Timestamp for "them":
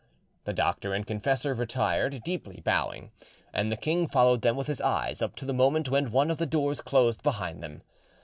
4.41-4.55, 7.61-7.83